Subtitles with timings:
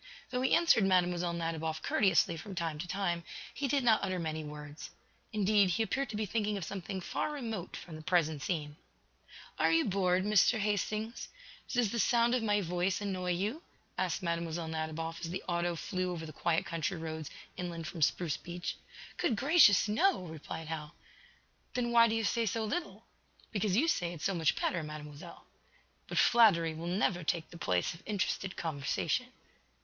[0.31, 1.03] Though he answered Mlle.
[1.31, 4.89] Nadiboff courteously from time to time, he did not utter many words.
[5.31, 8.77] Indeed, he appeared to be thinking of something far remote from the present scene.
[9.59, 10.57] "Are you bored, Mr.
[10.57, 11.29] Hastings?
[11.69, 13.61] Does the sound of my voice annoy you?"
[13.95, 14.39] asked Mlle.
[14.67, 18.77] Nadiboff, as the auto flew over the quiet country roads inland from Spruce Beach.
[19.17, 20.95] "Good gracious, no!" replied Hal.
[21.75, 23.05] "Then why do you say so little?"
[23.51, 25.45] "Because you say it so much better, Mademoiselle."
[26.07, 29.27] "But flattery will never take the place of interested conversation."